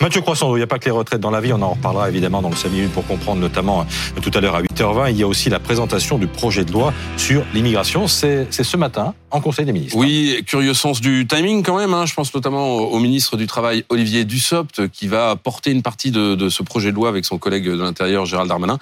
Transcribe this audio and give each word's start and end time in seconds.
Mathieu 0.00 0.20
Croissant, 0.20 0.54
il 0.54 0.58
n'y 0.58 0.62
a 0.62 0.66
pas 0.66 0.78
que 0.78 0.84
les 0.84 0.90
retraites 0.90 1.20
dans 1.20 1.30
la 1.30 1.40
vie, 1.40 1.52
on 1.52 1.62
en 1.62 1.70
reparlera 1.70 2.08
évidemment 2.08 2.42
dans 2.42 2.50
le 2.50 2.56
5 2.56 2.70
minutes 2.70 2.92
pour 2.92 3.06
comprendre 3.06 3.40
notamment 3.40 3.80
euh, 3.80 4.20
tout 4.20 4.30
à 4.34 4.40
l'heure 4.40 4.54
à 4.54 4.62
8h20. 4.62 5.10
Il 5.10 5.18
y 5.18 5.22
a 5.22 5.26
aussi 5.26 5.48
la 5.48 5.58
présentation 5.58 6.18
du 6.18 6.26
projet 6.26 6.64
de 6.64 6.72
loi 6.72 6.92
sur 7.16 7.44
l'immigration. 7.54 8.06
C'est 8.06 8.50
ce 8.50 8.76
matin 8.76 9.14
en 9.30 9.40
Conseil 9.40 9.64
des 9.64 9.72
ministres. 9.72 9.96
Oui, 9.96 10.42
curieux 10.46 10.74
sens 10.74 11.00
du 11.00 11.26
timing 11.26 11.62
quand 11.62 11.76
même. 11.76 11.94
Hein. 11.94 12.06
Je 12.06 12.14
pense 12.14 12.34
notamment 12.34 12.76
au 12.76 12.98
ministre 12.98 13.36
du 13.36 13.46
Travail 13.46 13.84
Olivier 13.88 14.24
Dussopt 14.24 14.88
qui 14.88 15.08
va 15.08 15.36
porter 15.36 15.70
une 15.70 15.82
partie 15.82 16.10
de, 16.10 16.34
de 16.34 16.48
ce 16.48 16.62
projet 16.62 16.90
de 16.90 16.96
loi 16.96 17.08
avec 17.08 17.24
son 17.24 17.38
collègue 17.38 17.64
de 17.64 17.82
l'Intérieur 17.82 18.26
Gérald 18.26 18.48
Darmanin 18.48 18.78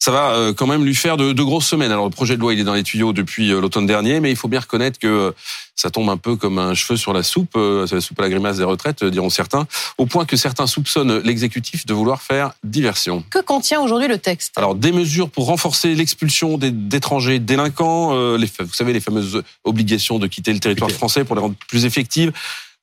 ça 0.00 0.10
va 0.10 0.30
euh, 0.32 0.54
quand 0.54 0.66
même 0.66 0.84
lui 0.84 0.94
faire 0.94 1.18
de, 1.18 1.32
de, 1.32 1.42
grosses 1.42 1.66
semaines. 1.66 1.92
Alors 1.92 2.06
le 2.06 2.10
projet 2.10 2.36
de 2.36 2.40
loi, 2.40 2.54
il 2.54 2.60
est 2.60 2.64
dans 2.64 2.74
les 2.74 2.82
tuyaux 2.82 3.12
depuis 3.12 3.52
euh, 3.52 3.60
l'automne 3.60 3.84
dernier, 3.84 4.20
mais 4.20 4.30
il 4.30 4.36
faut 4.36 4.48
bien 4.48 4.60
reconnaître 4.60 4.98
que 4.98 5.34
ça 5.76 5.90
tombe 5.90 6.08
un 6.08 6.16
peu 6.16 6.36
comme 6.36 6.58
un 6.58 6.72
cheveu 6.72 6.96
sur 6.96 7.12
la 7.12 7.22
soupe, 7.22 7.52
euh, 7.56 7.86
la 7.90 8.00
soupe 8.00 8.18
à 8.18 8.22
la 8.22 8.30
grimace 8.30 8.56
des 8.56 8.64
retraites, 8.64 9.04
diront 9.04 9.28
certains, 9.28 9.66
au 9.98 10.06
point 10.06 10.24
que 10.24 10.36
certains 10.36 10.66
soupçonnent 10.66 11.18
l'exécutif 11.18 11.84
de 11.84 11.92
vouloir 11.92 12.22
faire 12.22 12.52
diversion. 12.64 13.22
Que 13.28 13.40
contient 13.40 13.82
aujourd'hui 13.82 14.08
le 14.08 14.16
texte? 14.16 14.54
Alors 14.56 14.74
des 14.74 14.92
mesures 14.92 15.28
pour 15.28 15.46
renforcer 15.46 15.94
l'expulsion 15.94 16.56
d'étrangers 16.56 17.38
délinquants, 17.38 18.36
les, 18.36 18.50
vous 18.58 18.72
savez 18.72 18.94
les 18.94 19.00
fameuses 19.00 19.42
obligations 19.64 20.18
de 20.18 20.26
quitter 20.26 20.54
le 20.54 20.60
territoire 20.60 20.90
français 20.90 21.24
pour 21.24 21.36
les 21.36 21.42
rendre 21.42 21.56
plus 21.68 21.84
effectives 21.84 22.32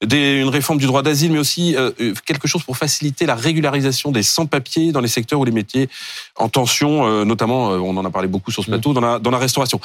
des, 0.05 0.41
une 0.41 0.49
réforme 0.49 0.77
du 0.77 0.85
droit 0.85 1.01
d'asile, 1.01 1.31
mais 1.31 1.39
aussi 1.39 1.75
euh, 1.75 1.91
euh, 1.99 2.13
quelque 2.25 2.47
chose 2.47 2.63
pour 2.63 2.77
faciliter 2.77 3.25
la 3.25 3.35
régularisation 3.35 4.11
des 4.11 4.23
sans-papiers 4.23 4.91
dans 4.91 5.01
les 5.01 5.07
secteurs 5.07 5.39
où 5.39 5.45
les 5.45 5.51
métiers 5.51 5.89
en 6.35 6.49
tension, 6.49 7.07
euh, 7.07 7.25
notamment, 7.25 7.69
on 7.69 7.97
en 7.97 8.05
a 8.05 8.09
parlé 8.11 8.27
beaucoup 8.27 8.51
sur 8.51 8.63
ce 8.63 8.69
plateau, 8.69 8.93
dans 8.93 9.01
la, 9.01 9.19
dans 9.19 9.31
la 9.31 9.39
restauration. 9.39 9.79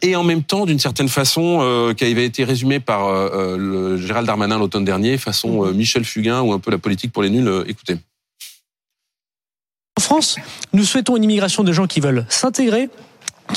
et 0.00 0.16
en 0.16 0.24
même 0.24 0.42
temps, 0.42 0.64
d'une 0.64 0.78
certaine 0.78 1.10
façon, 1.10 1.94
qui 1.96 2.04
avait 2.04 2.24
été 2.24 2.44
résumé 2.44 2.80
par 2.80 3.12
le 3.58 3.98
Gérald 3.98 4.26
Darmanin 4.26 4.58
l'automne 4.58 4.84
dernier, 4.84 5.18
façon 5.18 5.66
mmh. 5.66 5.72
Michel 5.72 6.04
Fugain 6.04 6.40
ou 6.40 6.52
un 6.52 6.58
peu 6.58 6.70
la 6.70 6.78
politique 6.78 7.12
pour 7.12 7.22
les 7.22 7.30
nuls. 7.30 7.64
écoutez. 7.66 7.96
En 9.98 10.00
France, 10.00 10.36
nous 10.72 10.84
souhaitons 10.84 11.16
une 11.16 11.24
immigration 11.24 11.64
de 11.64 11.72
gens 11.72 11.86
qui 11.86 12.00
veulent 12.00 12.24
s'intégrer, 12.28 12.88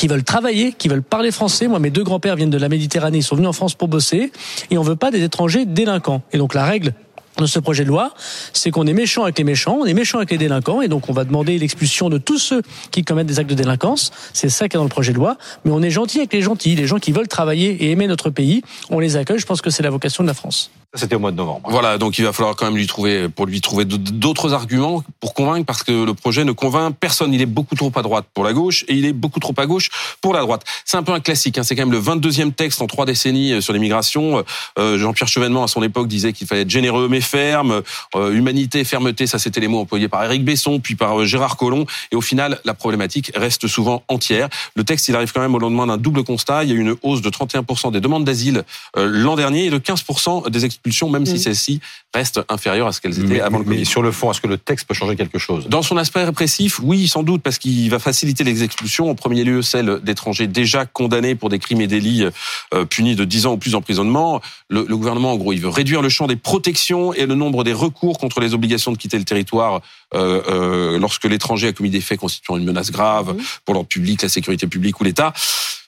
qui 0.01 0.07
veulent 0.07 0.23
travailler, 0.23 0.73
qui 0.73 0.87
veulent 0.87 1.03
parler 1.03 1.29
français. 1.29 1.67
Moi, 1.67 1.77
mes 1.77 1.91
deux 1.91 2.03
grands-pères 2.03 2.35
viennent 2.35 2.49
de 2.49 2.57
la 2.57 2.69
Méditerranée, 2.69 3.19
ils 3.19 3.23
sont 3.23 3.35
venus 3.35 3.49
en 3.49 3.53
France 3.53 3.75
pour 3.75 3.87
bosser, 3.87 4.31
et 4.71 4.79
on 4.79 4.81
veut 4.81 4.95
pas 4.95 5.11
des 5.11 5.21
étrangers 5.21 5.67
délinquants. 5.67 6.23
Et 6.33 6.39
donc 6.39 6.55
la 6.55 6.65
règle 6.65 6.95
de 7.37 7.45
ce 7.45 7.59
projet 7.59 7.83
de 7.83 7.89
loi, 7.89 8.15
c'est 8.51 8.71
qu'on 8.71 8.87
est 8.87 8.93
méchant 8.93 9.21
avec 9.21 9.37
les 9.37 9.43
méchants, 9.43 9.77
on 9.79 9.85
est 9.85 9.93
méchant 9.93 10.17
avec 10.17 10.31
les 10.31 10.39
délinquants, 10.39 10.81
et 10.81 10.87
donc 10.87 11.07
on 11.07 11.13
va 11.13 11.23
demander 11.23 11.55
l'expulsion 11.59 12.09
de 12.09 12.17
tous 12.17 12.39
ceux 12.39 12.63
qui 12.89 13.03
commettent 13.03 13.27
des 13.27 13.37
actes 13.37 13.51
de 13.51 13.53
délinquance. 13.53 14.09
C'est 14.33 14.49
ça 14.49 14.67
qui 14.67 14.75
est 14.75 14.79
dans 14.79 14.85
le 14.85 14.89
projet 14.89 15.11
de 15.11 15.17
loi. 15.17 15.37
Mais 15.65 15.71
on 15.71 15.83
est 15.83 15.91
gentil 15.91 16.17
avec 16.17 16.33
les 16.33 16.41
gentils, 16.41 16.75
les 16.75 16.87
gens 16.87 16.97
qui 16.97 17.11
veulent 17.11 17.27
travailler 17.27 17.69
et 17.69 17.91
aimer 17.91 18.07
notre 18.07 18.31
pays. 18.31 18.63
On 18.89 18.97
les 18.97 19.17
accueille. 19.17 19.37
Je 19.37 19.45
pense 19.45 19.61
que 19.61 19.69
c'est 19.69 19.83
la 19.83 19.91
vocation 19.91 20.23
de 20.23 20.27
la 20.29 20.33
France. 20.33 20.71
C'était 20.93 21.15
au 21.15 21.19
mois 21.19 21.31
de 21.31 21.37
novembre. 21.37 21.69
Voilà, 21.69 21.97
donc 21.97 22.17
il 22.17 22.25
va 22.25 22.33
falloir 22.33 22.57
quand 22.57 22.65
même 22.65 22.75
lui 22.75 22.85
trouver, 22.85 23.29
pour 23.29 23.45
lui 23.45 23.61
trouver 23.61 23.85
d'autres 23.85 24.53
arguments 24.53 25.03
pour 25.21 25.33
convaincre, 25.33 25.65
parce 25.65 25.83
que 25.83 26.03
le 26.03 26.13
projet 26.13 26.43
ne 26.43 26.51
convainc 26.51 26.93
personne. 26.99 27.33
Il 27.33 27.41
est 27.41 27.45
beaucoup 27.45 27.75
trop 27.75 27.93
à 27.95 28.01
droite 28.01 28.25
pour 28.33 28.43
la 28.43 28.51
gauche 28.51 28.83
et 28.89 28.95
il 28.95 29.05
est 29.05 29.13
beaucoup 29.13 29.39
trop 29.39 29.53
à 29.55 29.65
gauche 29.65 29.89
pour 30.19 30.33
la 30.33 30.41
droite. 30.41 30.63
C'est 30.83 30.97
un 30.97 31.03
peu 31.03 31.13
un 31.13 31.21
classique. 31.21 31.57
Hein. 31.57 31.63
C'est 31.63 31.77
quand 31.77 31.83
même 31.83 31.93
le 31.93 32.01
22e 32.01 32.51
texte 32.51 32.81
en 32.81 32.87
trois 32.87 33.05
décennies 33.05 33.53
euh, 33.53 33.61
sur 33.61 33.71
l'immigration. 33.71 34.43
Euh, 34.77 34.97
Jean-Pierre 34.97 35.29
Chevènement, 35.29 35.63
à 35.63 35.67
son 35.69 35.81
époque, 35.81 36.09
disait 36.09 36.33
qu'il 36.33 36.45
fallait 36.45 36.63
être 36.63 36.69
généreux 36.69 37.07
mais 37.07 37.21
ferme. 37.21 37.83
Euh, 38.15 38.33
humanité, 38.33 38.83
fermeté, 38.83 39.27
ça 39.27 39.39
c'était 39.39 39.61
les 39.61 39.69
mots 39.69 39.79
employés 39.79 40.09
par 40.09 40.25
Éric 40.25 40.43
Besson, 40.43 40.81
puis 40.81 40.95
par 40.95 41.25
Gérard 41.25 41.55
Collomb. 41.55 41.85
Et 42.11 42.17
au 42.17 42.21
final, 42.21 42.59
la 42.65 42.73
problématique 42.73 43.31
reste 43.33 43.67
souvent 43.67 44.03
entière. 44.09 44.49
Le 44.75 44.83
texte, 44.83 45.07
il 45.07 45.15
arrive 45.15 45.31
quand 45.31 45.41
même 45.41 45.55
au 45.55 45.59
lendemain 45.59 45.87
d'un 45.87 45.97
double 45.97 46.25
constat. 46.25 46.65
Il 46.65 46.69
y 46.69 46.73
a 46.73 46.75
eu 46.75 46.81
une 46.81 46.95
hausse 47.01 47.21
de 47.21 47.29
31% 47.29 47.93
des 47.93 48.01
demandes 48.01 48.25
d'asile 48.25 48.65
l'an 48.97 49.37
dernier 49.37 49.67
et 49.67 49.69
de 49.69 49.77
15% 49.77 50.49
des 50.49 50.65
expulsions, 50.81 51.09
même 51.09 51.25
si 51.25 51.37
c'est 51.37 51.53
celles-ci 51.53 51.79
restent 52.13 52.41
inférieures 52.49 52.87
à 52.87 52.91
ce 52.91 52.99
qu'elles 52.99 53.19
étaient 53.19 53.39
avant 53.39 53.59
le 53.59 53.65
Mais 53.65 53.85
sur 53.85 54.01
le 54.01 54.11
fond, 54.11 54.31
est-ce 54.31 54.41
que 54.41 54.47
le 54.47 54.57
texte 54.57 54.87
peut 54.87 54.93
changer 54.93 55.15
quelque 55.15 55.37
chose? 55.37 55.67
Dans 55.69 55.81
son 55.81 55.95
aspect 55.95 56.23
répressif, 56.23 56.79
oui, 56.83 57.07
sans 57.07 57.23
doute, 57.23 57.41
parce 57.41 57.57
qu'il 57.57 57.89
va 57.89 57.99
faciliter 57.99 58.43
les 58.43 58.63
expulsions. 58.63 59.09
En 59.09 59.15
premier 59.15 59.43
lieu, 59.43 59.61
celles 59.61 59.99
d'étrangers 60.01 60.47
déjà 60.47 60.85
condamnés 60.85 61.35
pour 61.35 61.49
des 61.49 61.59
crimes 61.59 61.81
et 61.81 61.87
délits 61.87 62.25
euh, 62.73 62.85
punis 62.85 63.15
de 63.15 63.23
10 63.23 63.45
ans 63.45 63.53
ou 63.53 63.57
plus 63.57 63.71
d'emprisonnement. 63.71 64.41
Le, 64.69 64.85
le, 64.87 64.97
gouvernement, 64.97 65.31
en 65.31 65.37
gros, 65.37 65.53
il 65.53 65.61
veut 65.61 65.69
réduire 65.69 66.01
le 66.01 66.09
champ 66.09 66.27
des 66.27 66.35
protections 66.35 67.13
et 67.13 67.25
le 67.25 67.35
nombre 67.35 67.63
des 67.63 67.73
recours 67.73 68.17
contre 68.17 68.41
les 68.41 68.53
obligations 68.53 68.91
de 68.91 68.97
quitter 68.97 69.17
le 69.17 69.23
territoire 69.23 69.81
euh, 70.13 70.41
euh, 70.49 70.99
lorsque 70.99 71.23
l'étranger 71.23 71.69
a 71.69 71.73
commis 71.73 71.89
des 71.89 72.01
faits 72.01 72.19
constituant 72.19 72.57
une 72.57 72.65
menace 72.65 72.91
grave 72.91 73.33
mmh. 73.33 73.41
pour 73.63 73.73
l'ordre 73.73 73.87
public, 73.87 74.21
la 74.21 74.29
sécurité 74.29 74.67
publique 74.67 74.99
ou 74.99 75.05
l'État. 75.05 75.33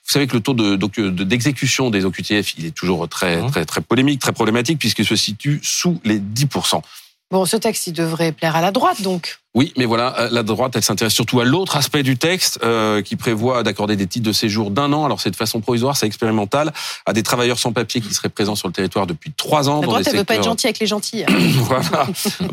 Vous 0.06 0.12
savez 0.12 0.26
que 0.26 0.34
le 0.34 0.40
taux 0.40 0.54
d'exécution 0.54 1.88
de, 1.90 1.98
des 1.98 2.04
OQTF, 2.04 2.58
il 2.58 2.66
est 2.66 2.74
toujours 2.74 3.08
très, 3.08 3.42
mmh. 3.42 3.50
très, 3.50 3.64
très 3.64 3.80
polémique, 3.80 4.20
très 4.20 4.32
problématique, 4.32 4.78
puisqu'il 4.78 5.06
se 5.06 5.16
situe 5.16 5.60
sous 5.62 6.00
les 6.04 6.18
10%. 6.18 6.82
Bon, 7.30 7.46
ce 7.46 7.56
texte, 7.56 7.86
il 7.86 7.94
devrait 7.94 8.32
plaire 8.32 8.54
à 8.54 8.60
la 8.60 8.70
droite, 8.70 9.00
donc. 9.02 9.38
Oui, 9.54 9.72
mais 9.76 9.84
voilà, 9.84 10.18
euh, 10.18 10.28
la 10.32 10.42
droite, 10.42 10.72
elle 10.74 10.82
s'intéresse 10.82 11.12
surtout 11.12 11.38
à 11.38 11.44
l'autre 11.44 11.76
aspect 11.76 12.02
du 12.02 12.16
texte 12.16 12.58
euh, 12.64 13.02
qui 13.02 13.14
prévoit 13.14 13.62
d'accorder 13.62 13.94
des 13.94 14.08
titres 14.08 14.26
de 14.26 14.32
séjour 14.32 14.72
d'un 14.72 14.92
an. 14.92 15.04
Alors 15.04 15.20
c'est 15.20 15.30
de 15.30 15.36
façon 15.36 15.60
provisoire, 15.60 15.96
c'est 15.96 16.06
expérimental, 16.06 16.72
à 17.06 17.12
des 17.12 17.22
travailleurs 17.22 17.60
sans 17.60 17.72
papier 17.72 18.00
qui 18.00 18.12
seraient 18.12 18.30
présents 18.30 18.56
sur 18.56 18.66
le 18.66 18.74
territoire 18.74 19.06
depuis 19.06 19.30
trois 19.30 19.68
ans. 19.68 19.80
La 19.80 19.86
droite, 19.86 20.08
elle 20.08 20.16
veut 20.16 20.24
pas 20.24 20.34
être 20.34 20.42
gentille 20.42 20.66
avec 20.66 20.80
les 20.80 20.88
gentils. 20.88 21.24
voilà. 21.54 22.08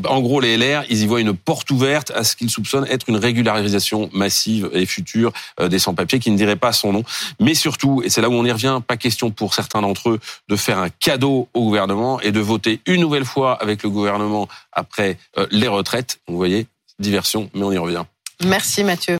En 0.07 0.21
gros, 0.21 0.39
les 0.39 0.57
LR, 0.57 0.83
ils 0.91 1.01
y 1.01 1.07
voient 1.07 1.21
une 1.21 1.33
porte 1.33 1.71
ouverte 1.71 2.11
à 2.11 2.23
ce 2.23 2.35
qu'ils 2.35 2.51
soupçonnent 2.51 2.85
être 2.87 3.09
une 3.09 3.17
régularisation 3.17 4.11
massive 4.13 4.69
et 4.71 4.85
future 4.85 5.33
euh, 5.59 5.69
des 5.69 5.79
sans-papiers 5.79 6.19
qui 6.19 6.29
ne 6.29 6.37
diraient 6.37 6.55
pas 6.55 6.71
son 6.71 6.93
nom. 6.93 7.03
Mais 7.39 7.55
surtout, 7.55 8.03
et 8.05 8.09
c'est 8.09 8.21
là 8.21 8.29
où 8.29 8.33
on 8.33 8.45
y 8.45 8.51
revient, 8.51 8.79
pas 8.85 8.97
question 8.97 9.31
pour 9.31 9.55
certains 9.55 9.81
d'entre 9.81 10.11
eux 10.11 10.19
de 10.49 10.55
faire 10.55 10.77
un 10.77 10.89
cadeau 10.89 11.47
au 11.55 11.61
gouvernement 11.63 12.21
et 12.21 12.31
de 12.31 12.39
voter 12.39 12.79
une 12.85 13.01
nouvelle 13.01 13.25
fois 13.25 13.59
avec 13.59 13.81
le 13.81 13.89
gouvernement 13.89 14.47
après 14.71 15.17
les 15.49 15.67
retraites. 15.67 16.19
Vous 16.27 16.37
voyez, 16.37 16.67
diversion, 17.01 17.49
mais 17.53 17.63
on 17.63 17.71
y 17.71 17.77
revient. 17.77 18.03
Merci 18.43 18.83
Mathieu. 18.83 19.09